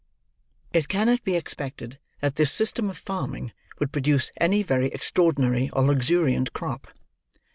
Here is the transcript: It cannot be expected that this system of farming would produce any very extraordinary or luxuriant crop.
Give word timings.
It 0.73 0.87
cannot 0.87 1.23
be 1.23 1.35
expected 1.35 1.99
that 2.21 2.33
this 2.33 2.51
system 2.51 2.89
of 2.89 2.97
farming 2.97 3.51
would 3.77 3.91
produce 3.91 4.31
any 4.37 4.63
very 4.63 4.87
extraordinary 4.87 5.69
or 5.73 5.83
luxuriant 5.85 6.53
crop. 6.53 6.87